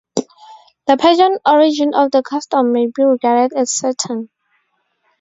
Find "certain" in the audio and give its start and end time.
3.69-4.31